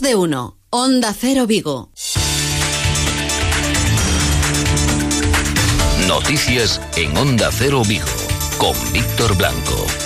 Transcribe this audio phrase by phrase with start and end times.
[0.00, 0.58] De uno.
[0.70, 1.90] Onda Cero Vigo.
[6.06, 8.04] Noticias en Onda Cero Vigo
[8.58, 10.05] con Víctor Blanco.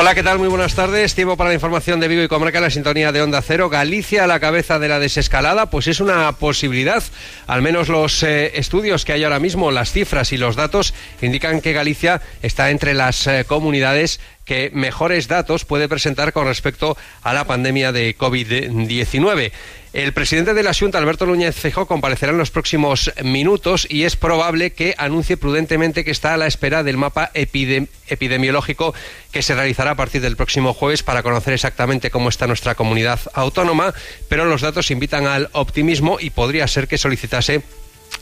[0.00, 0.38] Hola, ¿qué tal?
[0.38, 1.16] Muy buenas tardes.
[1.16, 3.68] Tiempo para la información de Vigo y Comarca la sintonía de Onda Cero.
[3.68, 7.02] Galicia a la cabeza de la desescalada, pues es una posibilidad.
[7.48, 11.60] Al menos los eh, estudios que hay ahora mismo, las cifras y los datos indican
[11.60, 17.34] que Galicia está entre las eh, comunidades que mejores datos puede presentar con respecto a
[17.34, 19.50] la pandemia de COVID-19.
[19.94, 24.16] El presidente de la Junta, Alberto Núñez Feijóo, comparecerá en los próximos minutos y es
[24.16, 28.94] probable que anuncie prudentemente que está a la espera del mapa epidemiológico
[29.32, 33.18] que se realizará a partir del próximo jueves para conocer exactamente cómo está nuestra comunidad
[33.32, 33.94] autónoma,
[34.28, 37.62] pero los datos invitan al optimismo y podría ser que solicitase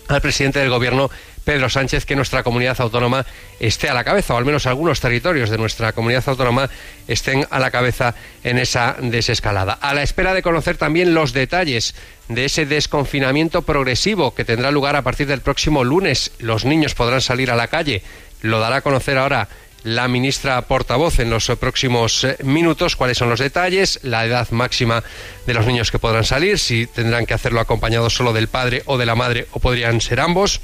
[0.06, 1.10] al presidente del Gobierno,
[1.46, 3.24] Pedro Sánchez, que nuestra comunidad autónoma
[3.60, 6.68] esté a la cabeza, o al menos algunos territorios de nuestra comunidad autónoma
[7.06, 9.74] estén a la cabeza en esa desescalada.
[9.74, 11.94] A la espera de conocer también los detalles
[12.28, 16.32] de ese desconfinamiento progresivo que tendrá lugar a partir del próximo lunes.
[16.40, 18.02] Los niños podrán salir a la calle.
[18.42, 19.48] Lo dará a conocer ahora
[19.84, 25.04] la ministra portavoz en los próximos eh, minutos cuáles son los detalles, la edad máxima
[25.46, 28.98] de los niños que podrán salir, si tendrán que hacerlo acompañados solo del padre o
[28.98, 30.60] de la madre o podrían ser ambos.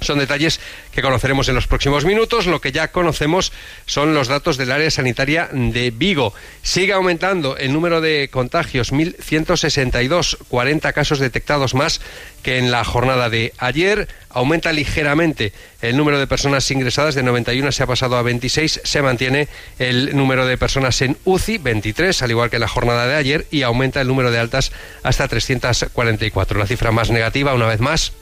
[0.00, 0.60] Son detalles
[0.92, 2.46] que conoceremos en los próximos minutos.
[2.46, 3.52] Lo que ya conocemos
[3.86, 6.32] son los datos del área sanitaria de Vigo.
[6.62, 12.00] Sigue aumentando el número de contagios, 1.162, 40 casos detectados más
[12.42, 14.08] que en la jornada de ayer.
[14.30, 15.52] Aumenta ligeramente
[15.82, 18.80] el número de personas ingresadas, de 91 se ha pasado a 26.
[18.84, 19.48] Se mantiene
[19.78, 23.46] el número de personas en UCI, 23, al igual que en la jornada de ayer,
[23.50, 24.72] y aumenta el número de altas
[25.02, 26.58] hasta 344.
[26.58, 28.12] La cifra más negativa, una vez más,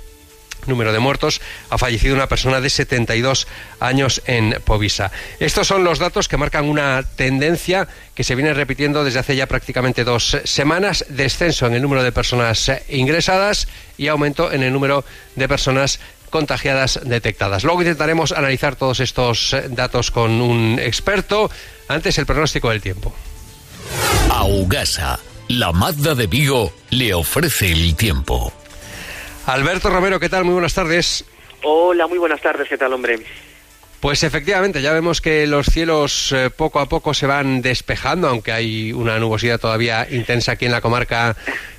[0.68, 1.40] número de muertos,
[1.70, 3.46] ha fallecido una persona de 72
[3.80, 5.10] años en Povisa.
[5.40, 9.46] Estos son los datos que marcan una tendencia que se viene repitiendo desde hace ya
[9.46, 15.04] prácticamente dos semanas, descenso en el número de personas ingresadas y aumento en el número
[15.36, 17.64] de personas contagiadas detectadas.
[17.64, 21.50] Luego intentaremos analizar todos estos datos con un experto.
[21.88, 23.14] Antes el pronóstico del tiempo.
[24.30, 25.18] Augasa,
[25.48, 28.52] la Mazda de Vigo, le ofrece el tiempo.
[29.48, 30.44] Alberto Romero, ¿qué tal?
[30.44, 31.24] Muy buenas tardes.
[31.62, 33.18] Hola, muy buenas tardes, ¿qué tal, hombre?
[33.98, 38.52] Pues efectivamente, ya vemos que los cielos eh, poco a poco se van despejando, aunque
[38.52, 41.34] hay una nubosidad todavía intensa aquí en la comarca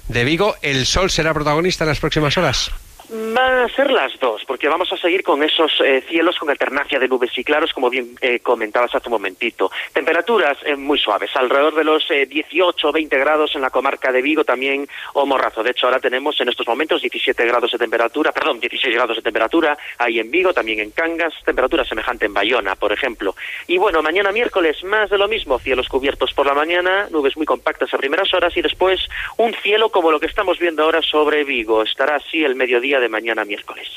[0.08, 0.56] de Vigo.
[0.64, 2.72] ¿El sol será protagonista en las próximas horas?
[3.12, 7.00] Van a ser las dos, porque vamos a seguir con esos eh, cielos con alternancia
[7.00, 9.72] de nubes y claros, como bien eh, comentabas hace un momentito.
[9.92, 14.22] Temperaturas eh, muy suaves, alrededor de los 18 o 20 grados en la comarca de
[14.22, 15.64] Vigo, también o Morrazo.
[15.64, 19.24] De hecho, ahora tenemos en estos momentos 17 grados de temperatura, perdón, 16 grados de
[19.24, 23.36] temperatura ahí en Vigo, también en Cangas, temperatura semejante en Bayona, por ejemplo.
[23.66, 27.48] Y bueno, mañana miércoles más de lo mismo, cielos cubiertos por la mañana, nubes muy
[27.48, 29.02] compactas a primeras horas y después
[29.38, 31.82] un cielo como lo que estamos viendo ahora sobre Vigo.
[31.82, 33.88] Estará así el mediodía de mañana miércoles.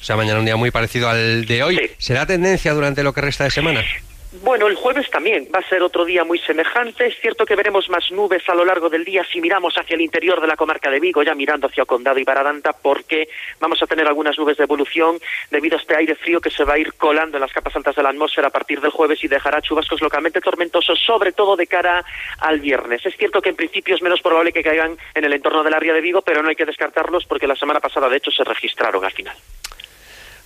[0.00, 1.76] O sea, mañana un día muy parecido al de hoy.
[1.76, 1.90] Sí.
[1.98, 3.84] ¿Será tendencia durante lo que resta de semana?
[4.30, 7.06] Bueno, el jueves también va a ser otro día muy semejante.
[7.06, 10.02] Es cierto que veremos más nubes a lo largo del día si miramos hacia el
[10.02, 13.86] interior de la comarca de Vigo, ya mirando hacia Condado y Baradanta, porque vamos a
[13.86, 15.18] tener algunas nubes de evolución
[15.50, 17.96] debido a este aire frío que se va a ir colando en las capas altas
[17.96, 21.66] de la atmósfera a partir del jueves y dejará chubascos localmente tormentosos, sobre todo de
[21.66, 22.04] cara
[22.38, 23.06] al viernes.
[23.06, 25.94] Es cierto que en principio es menos probable que caigan en el entorno del área
[25.94, 29.02] de Vigo, pero no hay que descartarlos porque la semana pasada, de hecho, se registraron
[29.02, 29.36] al final.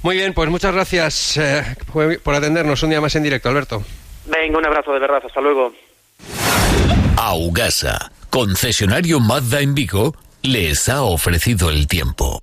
[0.02, 3.82] Muy bien, pues muchas gracias eh, por por atendernos un día más en directo, Alberto.
[4.26, 5.22] Venga, un abrazo de verdad.
[5.24, 5.72] Hasta luego.
[7.16, 12.42] Augasa, concesionario Mazda en Vigo, les ha ofrecido el tiempo.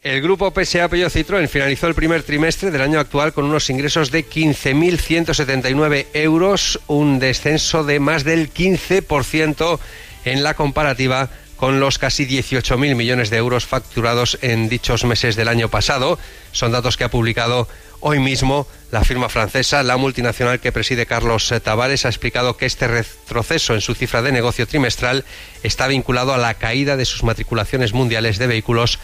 [0.00, 4.10] El grupo PSA Peugeot Citroën finalizó el primer trimestre del año actual con unos ingresos
[4.10, 9.78] de 15.179 euros, un descenso de más del 15%
[10.24, 15.48] en la comparativa con los casi 18.000 millones de euros facturados en dichos meses del
[15.48, 16.18] año pasado.
[16.52, 17.68] Son datos que ha publicado
[18.00, 19.82] hoy mismo la firma francesa.
[19.82, 24.32] La multinacional que preside Carlos Tavares ha explicado que este retroceso en su cifra de
[24.32, 25.24] negocio trimestral
[25.64, 29.00] está vinculado a la caída de sus matriculaciones mundiales de vehículos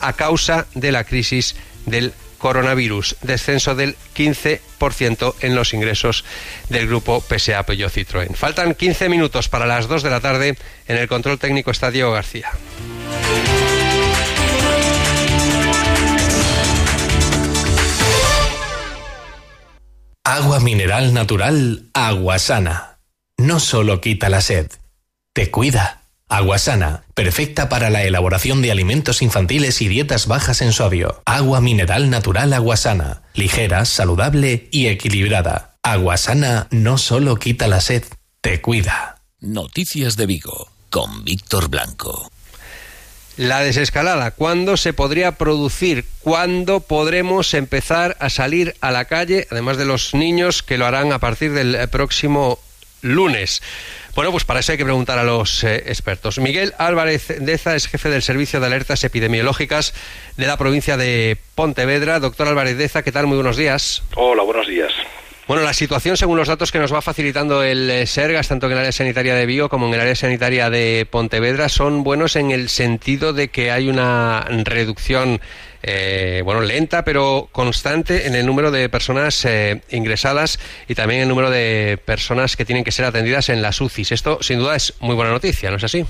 [0.00, 6.24] a causa de la crisis del coronavirus, descenso del 15% en los ingresos
[6.68, 8.34] del grupo PSA Peugeot Citroën.
[8.34, 10.56] Faltan 15 minutos para las 2 de la tarde.
[10.86, 12.50] En el control técnico está Diego García.
[20.24, 22.98] Agua mineral natural, agua sana.
[23.38, 24.70] No solo quita la sed,
[25.32, 25.97] te cuida.
[26.30, 31.22] Agua sana, perfecta para la elaboración de alimentos infantiles y dietas bajas en sodio.
[31.24, 35.76] Agua mineral natural agua sana, ligera, saludable y equilibrada.
[35.82, 38.04] Agua sana no solo quita la sed,
[38.42, 39.22] te cuida.
[39.40, 42.30] Noticias de Vigo, con Víctor Blanco.
[43.38, 46.04] La desescalada, ¿cuándo se podría producir?
[46.18, 49.46] ¿Cuándo podremos empezar a salir a la calle?
[49.50, 52.58] Además de los niños que lo harán a partir del próximo
[53.00, 53.62] lunes.
[54.18, 56.40] Bueno, pues para eso hay que preguntar a los eh, expertos.
[56.40, 59.94] Miguel Álvarez Deza es jefe del Servicio de Alertas Epidemiológicas
[60.36, 62.18] de la provincia de Pontevedra.
[62.18, 63.28] Doctor Álvarez Deza, ¿qué tal?
[63.28, 64.02] Muy buenos días.
[64.16, 64.92] Hola, buenos días.
[65.46, 68.72] Bueno, la situación, según los datos que nos va facilitando el eh, Sergas, tanto en
[68.72, 72.50] el área sanitaria de Vigo como en el área sanitaria de Pontevedra, son buenos en
[72.50, 75.40] el sentido de que hay una reducción
[75.82, 80.58] eh, bueno, lenta pero constante en el número de personas eh, ingresadas
[80.88, 84.12] y también el número de personas que tienen que ser atendidas en las UCIs.
[84.12, 86.04] Esto, sin duda, es muy buena noticia, ¿no es así?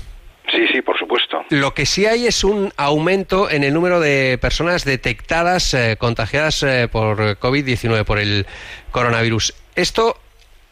[0.51, 1.43] Sí, sí, por supuesto.
[1.49, 6.63] Lo que sí hay es un aumento en el número de personas detectadas eh, contagiadas
[6.63, 8.47] eh, por COVID-19, por el
[8.91, 9.53] coronavirus.
[9.75, 10.17] ¿Esto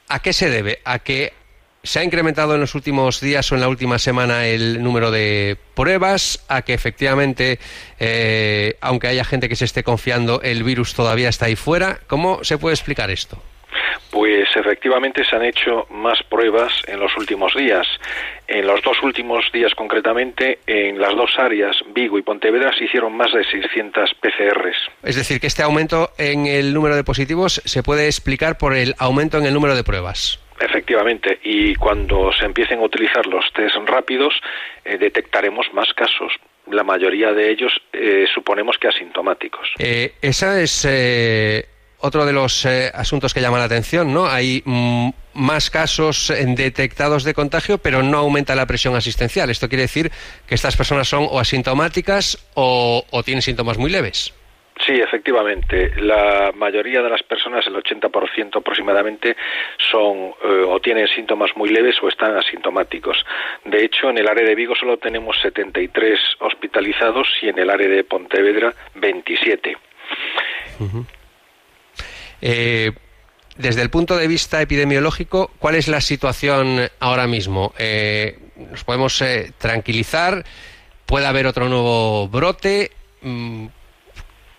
[0.10, 0.80] a qué se debe?
[0.84, 1.34] ¿A que
[1.88, 5.58] se ha incrementado en los últimos días o en la última semana el número de
[5.74, 6.46] pruebas?
[6.50, 7.60] ¿A que efectivamente,
[7.98, 12.00] eh, aunque haya gente que se esté confiando, el virus todavía está ahí fuera?
[12.08, 13.42] ¿Cómo se puede explicar esto?
[14.12, 17.88] Pues efectivamente se han hecho más pruebas en los últimos días.
[18.48, 23.16] En los dos últimos días concretamente, en las dos áreas, Vigo y Pontevedra, se hicieron
[23.16, 24.78] más de 600 PCRs.
[25.04, 28.94] Es decir, que este aumento en el número de positivos se puede explicar por el
[28.98, 30.40] aumento en el número de pruebas.
[30.60, 34.34] Efectivamente, y cuando se empiecen a utilizar los test rápidos,
[34.84, 36.34] eh, detectaremos más casos.
[36.72, 39.70] La mayoría de ellos eh, suponemos que asintomáticos.
[39.80, 40.86] Eh, esa es
[42.00, 44.28] otro de los eh, asuntos que llama la atención, ¿no?
[44.28, 49.50] Hay mm, más casos detectados de contagio, pero no aumenta la presión asistencial.
[49.50, 50.12] Esto quiere decir
[50.48, 54.34] que estas personas son o asintomáticas o, tienen síntomas muy leves.
[54.86, 55.92] Sí, efectivamente.
[56.02, 59.36] La mayoría de las personas, el 80% aproximadamente,
[59.78, 63.18] son eh, o tienen síntomas muy leves o están asintomáticos.
[63.66, 67.88] De hecho, en el área de Vigo solo tenemos 73 hospitalizados y en el área
[67.88, 69.78] de Pontevedra 27.
[72.42, 72.92] Eh,
[73.58, 77.74] desde el punto de vista epidemiológico, ¿cuál es la situación ahora mismo?
[77.80, 80.46] Eh, ¿Nos podemos eh, tranquilizar?
[81.08, 82.92] ¿Puede haber otro nuevo brote?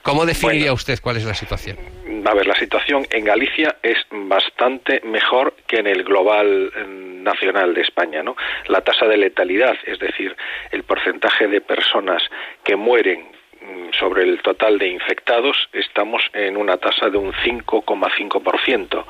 [0.09, 1.77] ¿Cómo definiría usted cuál es la situación?
[2.25, 7.75] A ver, la situación en Galicia es bastante mejor que en el global mm, nacional
[7.75, 8.37] de España, ¿no?
[8.67, 10.37] La tasa de letalidad, es decir,
[10.73, 12.23] el porcentaje de personas
[12.65, 19.05] que mueren Mm, sobre el total de infectados estamos en una tasa de un 5,5%,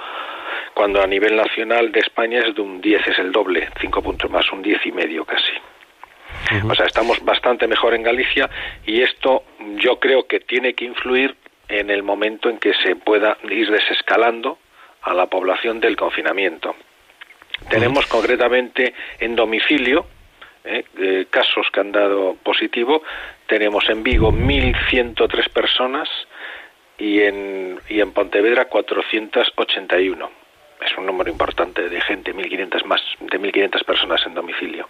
[0.73, 4.31] cuando a nivel nacional de España es de un 10, es el doble, 5 puntos
[4.31, 5.53] más, un 10 y medio casi.
[6.69, 8.49] O sea, estamos bastante mejor en Galicia
[8.87, 9.45] y esto
[9.77, 11.37] yo creo que tiene que influir
[11.69, 14.59] en el momento en que se pueda ir desescalando
[15.03, 16.75] a la población del confinamiento.
[17.69, 20.07] Tenemos concretamente en domicilio
[20.65, 20.85] ¿eh?
[20.99, 23.03] Eh, casos que han dado positivo.
[23.47, 26.09] Tenemos en Vigo 1.103 personas
[26.99, 30.31] y en, y en Pontevedra 481.
[30.85, 34.89] Es un número importante de gente, 1.500 más, de 1.500 personas en domicilio.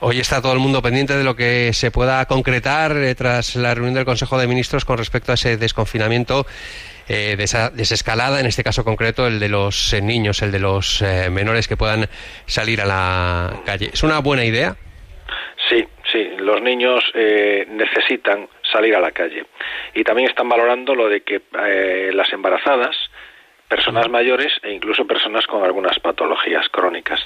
[0.00, 3.74] Hoy está todo el mundo pendiente de lo que se pueda concretar eh, tras la
[3.74, 6.46] reunión del Consejo de Ministros con respecto a ese desconfinamiento
[7.10, 10.58] eh, de esa desescalada, en este caso concreto el de los eh, niños, el de
[10.58, 12.06] los eh, menores que puedan
[12.44, 13.88] salir a la calle.
[13.94, 14.76] ¿Es una buena idea?
[15.70, 19.46] Sí, sí, los niños necesitan salir a la calle.
[19.94, 21.40] Y también están valorando lo de que
[22.12, 22.96] las embarazadas,
[23.68, 27.20] personas mayores e incluso personas con algunas patologías crónicas.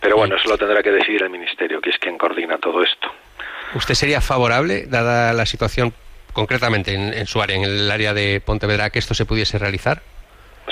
[0.00, 3.12] Pero bueno, eso lo tendrá que decidir el Ministerio, que es quien coordina todo esto.
[3.74, 5.92] ¿Usted sería favorable, dada la situación
[6.32, 10.02] concretamente en, su área, en el área de Pontevedra, que esto se pudiese realizar?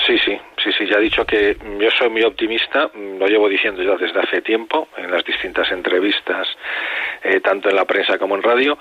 [0.05, 3.83] Sí, sí, sí, sí, ya he dicho que yo soy muy optimista, lo llevo diciendo
[3.83, 6.47] ya desde hace tiempo, en las distintas entrevistas,
[7.23, 8.77] eh, tanto en la prensa como en radio,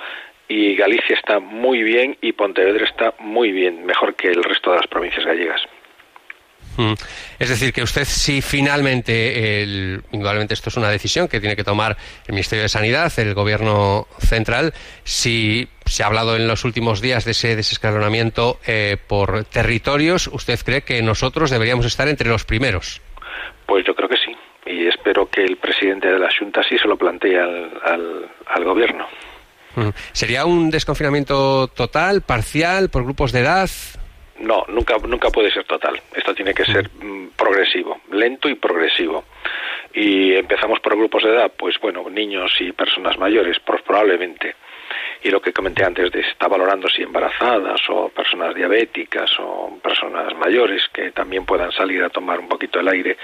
[0.48, 4.78] y Galicia está muy bien y Pontevedra está muy bien, mejor que el resto de
[4.78, 5.62] las provincias gallegas.
[6.76, 6.92] Mm.
[7.38, 11.64] Es decir, que usted si finalmente, el, indudablemente esto es una decisión que tiene que
[11.64, 11.96] tomar
[12.26, 14.72] el Ministerio de Sanidad, el Gobierno central,
[15.04, 20.58] si se ha hablado en los últimos días de ese desescalonamiento eh, por territorios, ¿usted
[20.64, 23.00] cree que nosotros deberíamos estar entre los primeros?
[23.66, 24.34] Pues yo creo que sí.
[24.66, 29.06] Y espero que el presidente de la Junta sí se lo plantee al, al Gobierno.
[29.74, 29.88] Mm.
[30.12, 33.70] ¿Sería un desconfinamiento total, parcial, por grupos de edad?
[34.40, 36.00] No, nunca, nunca puede ser total.
[36.14, 39.24] Esto tiene que ser mm, progresivo, lento y progresivo.
[39.92, 44.54] Y empezamos por grupos de edad, pues bueno, niños y personas mayores, pues probablemente
[45.22, 50.34] y lo que comenté antes de está valorando si embarazadas o personas diabéticas o personas
[50.38, 53.16] mayores que también puedan salir a tomar un poquito el aire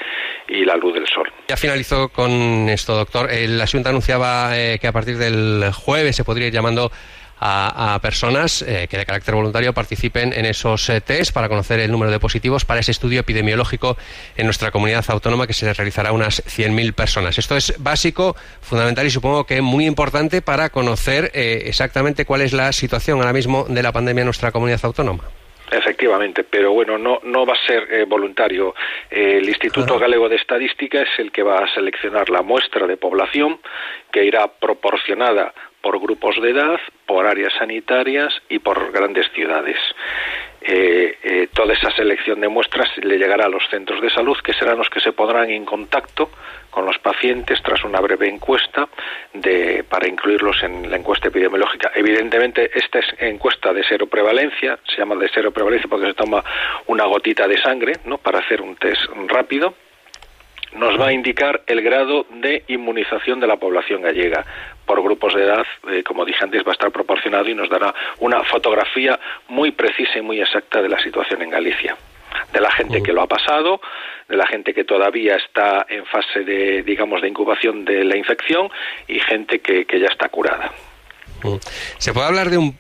[0.49, 1.31] y la luz del sol.
[1.49, 3.31] Ya finalizo con esto, doctor.
[3.31, 6.91] El asunto anunciaba eh, que a partir del jueves se podría ir llamando
[7.39, 11.91] a, personas eh, que de carácter voluntario participen en esos eh, test para conocer el
[11.91, 13.97] número de positivos para ese estudio epidemiológico
[14.37, 17.39] en nuestra comunidad autónoma que se realizará a unas 100.000 personas.
[17.39, 22.53] Esto es básico, fundamental y supongo que muy importante para conocer eh, exactamente cuál es
[22.53, 25.25] la situación ahora mismo de la pandemia en nuestra comunidad autónoma.
[25.69, 28.73] Efectivamente, pero bueno, no, no va a ser voluntario.
[29.11, 33.59] el Instituto Galego de Estadística es el que va a seleccionar la muestra de población
[34.13, 35.53] que irá proporcionada
[35.87, 39.77] por grupos de edad, por áreas sanitarias y por grandes ciudades.
[40.61, 44.53] Eh, eh, toda esa selección de muestras le llegará a los centros de salud, que
[44.53, 46.29] serán los que se pondrán en contacto
[46.71, 48.89] con los pacientes tras una breve encuesta
[49.33, 51.93] de, para incluirlos en la encuesta epidemiológica.
[51.95, 56.43] Evidentemente, esta es encuesta de cero prevalencia, se llama de cero prevalencia porque se toma
[56.89, 58.19] una gotita de sangre ¿no?
[58.19, 59.73] para hacer un test rápido
[60.77, 64.45] nos va a indicar el grado de inmunización de la población gallega.
[64.85, 67.95] Por grupos de edad, eh, como dije antes, va a estar proporcionado y nos dará
[68.21, 69.19] una fotografía
[69.49, 71.97] muy precisa y muy exacta de la situación en Galicia.
[72.53, 73.81] De la gente que lo ha pasado,
[74.29, 78.69] de la gente que todavía está en fase de, digamos, de incubación de la infección
[79.09, 80.71] y gente que, que ya está curada.
[81.99, 82.79] ¿Se puede hablar de un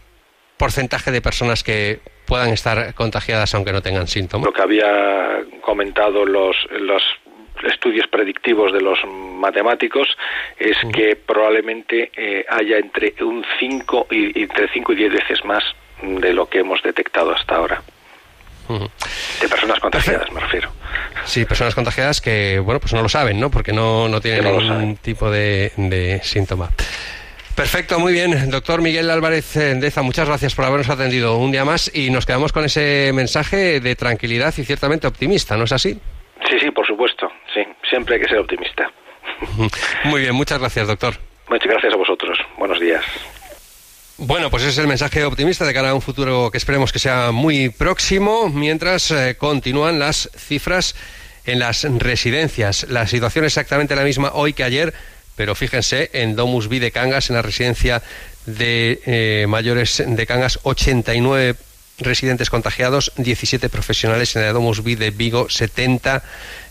[0.56, 4.46] porcentaje de personas que puedan estar contagiadas aunque no tengan síntomas?
[4.46, 7.02] Lo que había comentado los, los
[7.64, 10.08] estudios predictivos de los matemáticos
[10.58, 15.64] es que probablemente eh, haya entre un 5 y entre 5 y 10 veces más
[16.02, 17.82] de lo que hemos detectado hasta ahora.
[19.40, 20.70] De personas contagiadas, me refiero.
[21.25, 23.50] Sí, personas contagiadas que, bueno, pues no lo saben, ¿no?
[23.50, 26.70] Porque no, no tienen ningún tipo de, de síntoma.
[27.56, 28.50] Perfecto, muy bien.
[28.50, 32.52] Doctor Miguel Álvarez Endeza, muchas gracias por habernos atendido un día más y nos quedamos
[32.52, 35.98] con ese mensaje de tranquilidad y ciertamente optimista, ¿no es así?
[36.50, 37.88] Sí, sí, por supuesto, sí.
[37.88, 38.90] Siempre hay que ser optimista.
[40.04, 41.14] Muy bien, muchas gracias, doctor.
[41.48, 42.38] Muchas gracias a vosotros.
[42.58, 43.04] Buenos días.
[44.18, 46.98] Bueno, pues ese es el mensaje optimista de cara a un futuro que esperemos que
[46.98, 50.94] sea muy próximo, mientras eh, continúan las cifras
[51.44, 52.86] en las residencias.
[52.88, 54.94] La situación es exactamente la misma hoy que ayer,
[55.36, 58.02] pero fíjense, en Domus B de Cangas, en la residencia
[58.46, 61.54] de eh, mayores de Cangas, 89
[61.98, 66.22] residentes contagiados, 17 profesionales en el Domus B de Vigo, 70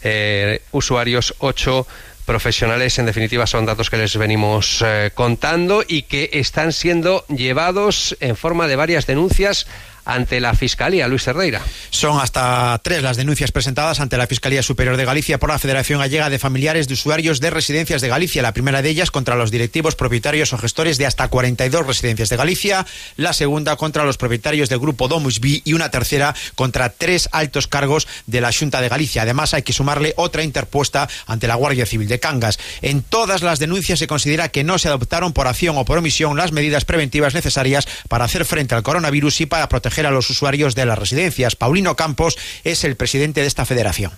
[0.04, 1.88] eh, usuarios, 8
[2.26, 2.98] profesionales.
[3.00, 8.36] En definitiva, son datos que les venimos eh, contando y que están siendo llevados en
[8.36, 9.68] forma de varias denuncias
[10.06, 11.62] ante la Fiscalía, Luis Herreira.
[11.90, 16.00] Son hasta tres las denuncias presentadas ante la Fiscalía Superior de Galicia por la Federación
[16.00, 18.42] Gallega de Familiares de Usuarios de Residencias de Galicia.
[18.42, 22.38] La primera de ellas contra los directivos, propietarios o gestores de hasta 42 residencias de
[22.38, 22.86] Galicia.
[23.18, 27.68] La segunda contra los propietarios del grupo Domus B y una tercera contra tres altos
[27.68, 29.24] cargos de la Junta de Galicia.
[29.24, 32.60] Además, hay que sumarle otra interpuesta ante la Guardia Civil de Cangas.
[32.82, 36.38] En todas las denuncias se considera que no se adoptaron por acción o por omisión
[36.38, 40.76] las medidas preventivas necesarias para hacer frente al coronavirus y para proteger a los usuarios
[40.76, 41.56] de las residencias.
[41.56, 44.12] Paulino Campos es el presidente de esta federación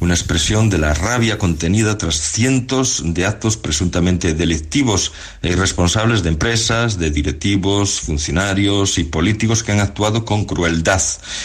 [0.00, 6.30] una expresión de la rabia contenida tras cientos de actos presuntamente delictivos e irresponsables de
[6.30, 11.02] empresas, de directivos, funcionarios y políticos que han actuado con crueldad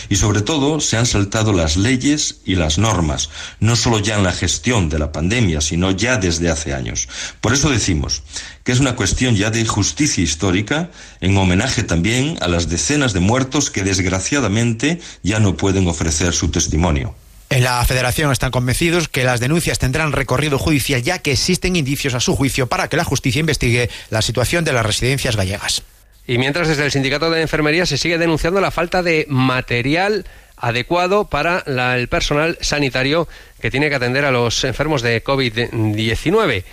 [0.10, 4.24] y sobre todo se han saltado las leyes y las normas, no solo ya en
[4.24, 7.10] la gestión de la pandemia, sino ya desde hace años.
[7.42, 8.24] Por eso decimos
[8.64, 13.20] que es una cuestión ya de justicia histórica, en homenaje también a las decenas de
[13.20, 17.16] muertos que desgraciadamente ya no pueden ofrecer su testimonio.
[17.50, 22.14] En la Federación están convencidos que las denuncias tendrán recorrido judicial ya que existen indicios
[22.14, 25.84] a su juicio para que la justicia investigue la situación de las residencias gallegas.
[26.28, 30.26] Y mientras desde el Sindicato de Enfermería se sigue denunciando la falta de material
[30.58, 31.64] adecuado para
[31.96, 33.28] el personal sanitario
[33.62, 36.64] que tiene que atender a los enfermos de COVID-19.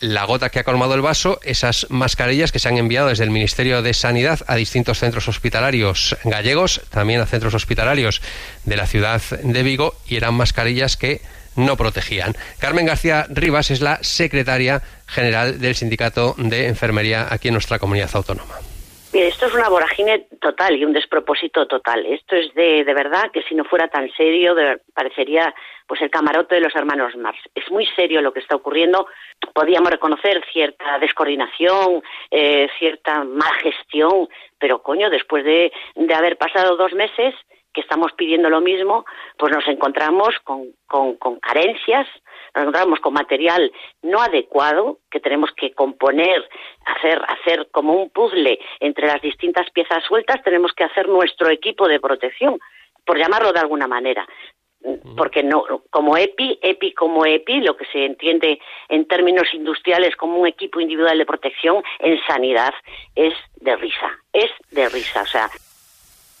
[0.00, 3.30] La gota que ha colmado el vaso, esas mascarillas que se han enviado desde el
[3.30, 8.20] Ministerio de Sanidad a distintos centros hospitalarios gallegos, también a centros hospitalarios
[8.64, 11.22] de la ciudad de Vigo, y eran mascarillas que
[11.56, 12.36] no protegían.
[12.58, 18.10] Carmen García Rivas es la secretaria general del Sindicato de Enfermería aquí en nuestra comunidad
[18.12, 18.65] autónoma.
[19.16, 22.04] Mire, esto es una vorágine total y un despropósito total.
[22.04, 24.54] Esto es de, de verdad que si no fuera tan serio
[24.92, 25.54] parecería
[25.86, 27.38] pues el camarote de los hermanos Mars.
[27.54, 29.06] Es muy serio lo que está ocurriendo.
[29.54, 36.76] Podíamos reconocer cierta descoordinación, eh, cierta mal gestión, pero coño, después de, de haber pasado
[36.76, 37.34] dos meses
[37.76, 39.04] que estamos pidiendo lo mismo,
[39.38, 42.25] pues nos encontramos con, con, carencias, nos
[42.60, 43.72] encontramos con material
[44.02, 46.48] no adecuado que tenemos que componer,
[46.84, 51.88] hacer, hacer como un puzzle entre las distintas piezas sueltas, tenemos que hacer nuestro equipo
[51.88, 52.58] de protección,
[53.04, 54.26] por llamarlo de alguna manera.
[55.16, 60.38] Porque no como EPI, EPI como EPI, lo que se entiende en términos industriales como
[60.38, 62.72] un equipo individual de protección en sanidad
[63.16, 65.48] es de risa, es de risa, o sea,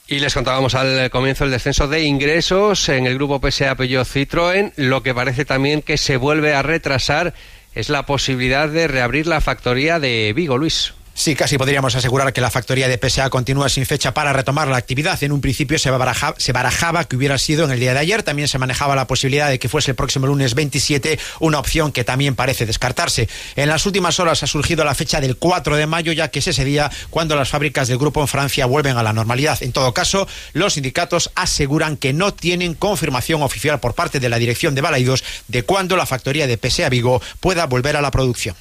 [0.08, 4.72] y les contábamos al comienzo el descenso de ingresos en el grupo PSA Peugeot Citroën.
[4.76, 7.34] Lo que parece también que se vuelve a retrasar
[7.74, 10.94] es la posibilidad de reabrir la factoría de Vigo, Luis.
[11.18, 14.76] Sí, casi podríamos asegurar que la factoría de PSA continúa sin fecha para retomar la
[14.76, 15.20] actividad.
[15.24, 18.22] En un principio se barajaba, que hubiera sido en el día de ayer.
[18.22, 22.04] También se manejaba la posibilidad de que fuese el próximo lunes 27, una opción que
[22.04, 23.30] también parece descartarse.
[23.56, 26.48] En las últimas horas ha surgido la fecha del 4 de mayo, ya que es
[26.48, 29.62] ese día cuando las fábricas del grupo en Francia vuelven a la normalidad.
[29.62, 34.38] En todo caso, los sindicatos aseguran que no tienen confirmación oficial por parte de la
[34.38, 38.54] dirección de Balaidos de cuándo la factoría de PSA Vigo pueda volver a la producción.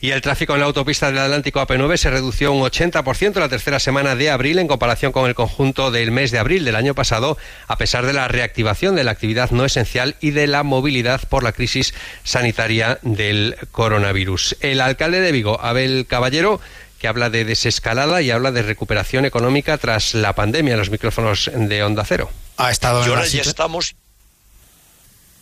[0.00, 3.48] Y el tráfico en la autopista del Atlántico AP9 se redució un 80% en la
[3.48, 6.94] tercera semana de abril en comparación con el conjunto del mes de abril del año
[6.94, 11.20] pasado, a pesar de la reactivación de la actividad no esencial y de la movilidad
[11.28, 14.56] por la crisis sanitaria del coronavirus.
[14.60, 16.60] El alcalde de Vigo, Abel Caballero,
[16.98, 21.50] que habla de desescalada y habla de recuperación económica tras la pandemia en los micrófonos
[21.54, 22.30] de Onda Cero.
[22.56, 23.94] Ha estado y ahora ya estamos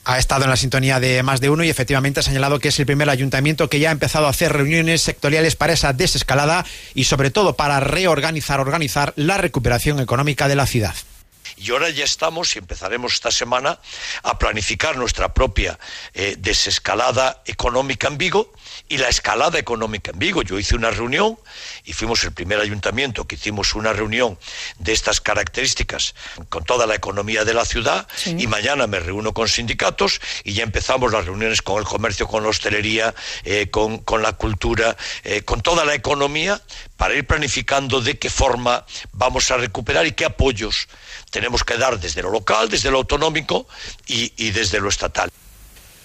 [0.05, 2.79] ha estado en la sintonía de más de uno y efectivamente ha señalado que es
[2.79, 7.05] el primer ayuntamiento que ya ha empezado a hacer reuniones sectoriales para esa desescalada y
[7.05, 10.95] sobre todo para reorganizar, organizar la recuperación económica de la ciudad.
[11.57, 13.79] Y ahora ya estamos y empezaremos esta semana
[14.23, 15.79] a planificar nuestra propia
[16.13, 18.53] eh, desescalada económica en Vigo
[18.89, 20.43] y la escalada económica en Vigo.
[20.43, 21.39] Yo hice una reunión
[21.85, 24.39] y fuimos el primer ayuntamiento que hicimos una reunión
[24.79, 26.15] de estas características
[26.49, 30.63] con toda la economía de la ciudad y mañana me reúno con sindicatos y ya
[30.63, 35.61] empezamos las reuniones con el comercio, con la hostelería, eh, con, la cultura, eh, con
[35.61, 36.61] toda la economía
[36.97, 40.89] para ir planificando de qué forma vamos a recuperar y qué apoyos
[41.31, 43.67] tenemos que dar desde lo local, desde lo autonómico
[44.07, 45.31] y, desde lo estatal.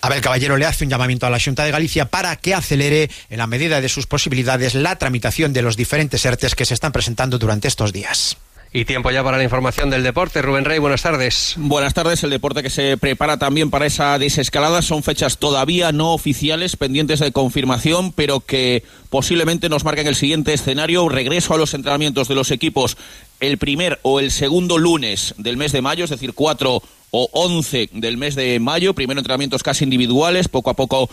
[0.01, 3.37] Abel Caballero le hace un llamamiento a la Junta de Galicia para que acelere, en
[3.37, 7.37] la medida de sus posibilidades, la tramitación de los diferentes ERTES que se están presentando
[7.37, 8.37] durante estos días.
[8.71, 10.43] Y tiempo ya para la información del deporte.
[10.43, 11.55] Rubén Rey, buenas tardes.
[11.57, 12.23] Buenas tardes.
[12.23, 17.19] El deporte que se prepara también para esa desescalada son fechas todavía no oficiales, pendientes
[17.19, 21.09] de confirmación, pero que posiblemente nos marquen el siguiente escenario.
[21.09, 22.95] Regreso a los entrenamientos de los equipos
[23.39, 27.89] el primer o el segundo lunes del mes de mayo, es decir, 4 o 11
[27.93, 28.93] del mes de mayo.
[28.93, 31.09] Primero entrenamientos casi individuales, poco a poco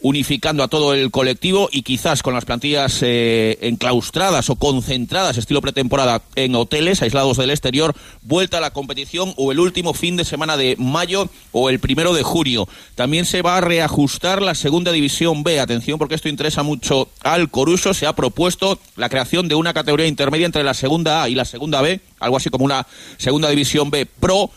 [0.00, 5.62] unificando a todo el colectivo y quizás con las plantillas eh, enclaustradas o concentradas, estilo
[5.62, 10.24] pretemporada, en hoteles aislados del exterior, vuelta a la competición o el último fin de
[10.24, 12.68] semana de mayo o el primero de junio.
[12.94, 15.60] También se va a reajustar la segunda división B.
[15.60, 17.94] Atención porque esto interesa mucho al Coruso.
[17.94, 21.44] Se ha propuesto la creación de una categoría intermedia entre la segunda A y la
[21.44, 24.50] segunda B, algo así como una segunda división B pro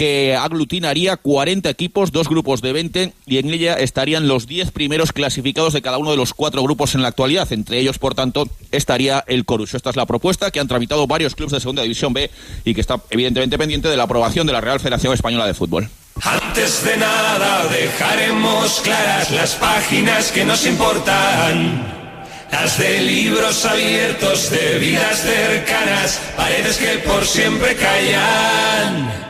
[0.00, 5.12] que aglutinaría 40 equipos, dos grupos de 20, y en ella estarían los 10 primeros
[5.12, 7.52] clasificados de cada uno de los cuatro grupos en la actualidad.
[7.52, 9.74] Entre ellos, por tanto, estaría el Corus.
[9.74, 12.30] Esta es la propuesta que han tramitado varios clubes de Segunda División B
[12.64, 15.90] y que está evidentemente pendiente de la aprobación de la Real Federación Española de Fútbol.
[16.22, 22.48] Antes de nada dejaremos claras las páginas que nos importan.
[22.50, 29.29] Las de libros abiertos, de vidas cercanas, paredes que por siempre callan.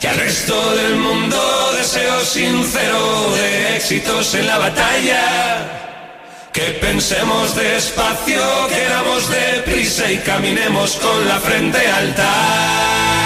[0.00, 5.22] Que al resto del mundo deseo sincero de éxitos en la batalla.
[6.52, 13.17] Que pensemos despacio, queramos deprisa y caminemos con la frente alta.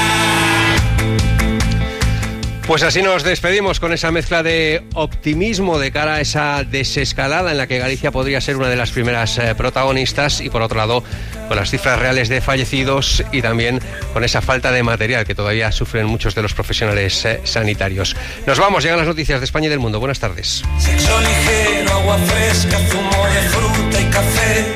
[2.73, 7.59] Pues así nos despedimos con esa mezcla de optimismo de cara a esa desescalada en
[7.59, 11.05] la que Galicia podría ser una de las primeras eh, protagonistas y por otro lado
[11.49, 13.79] con las cifras reales de fallecidos y también
[14.15, 18.17] con esa falta de material que todavía sufren muchos de los profesionales eh, sanitarios.
[18.47, 20.01] Nos vamos, llegan las noticias de España y del mundo.
[20.01, 20.63] Buenas tardes.
[20.79, 24.75] Sexo ligero, agua fresca, zumo de fruta y café.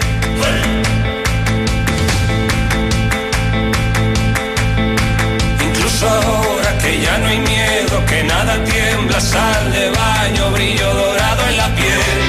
[5.64, 6.55] Incluso
[6.86, 11.68] que ya no hay miedo, que nada tiembla, sal de baño, brillo dorado en la
[11.74, 12.25] piel.